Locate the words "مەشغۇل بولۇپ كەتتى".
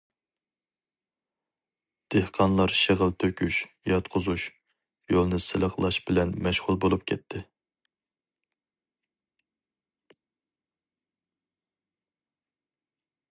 6.47-7.43